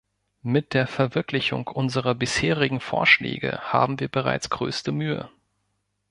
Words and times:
Mit 0.41 0.73
der 0.73 0.87
Verwirklichung 0.87 1.67
unserer 1.67 2.15
bisherigen 2.15 2.79
Vorschläge 2.79 3.59
haben 3.71 3.99
wir 3.99 4.07
bereits 4.07 4.49
größte 4.49 4.91
Mühe. 4.91 5.29